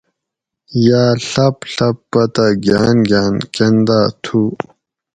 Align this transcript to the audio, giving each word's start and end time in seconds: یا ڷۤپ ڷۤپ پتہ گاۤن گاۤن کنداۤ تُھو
یا 0.87 1.03
ڷۤپ 1.29 1.55
ڷۤپ 1.73 1.97
پتہ 2.11 2.45
گاۤن 2.65 2.97
گاۤن 3.09 3.33
کنداۤ 3.53 4.07
تُھو 4.23 4.41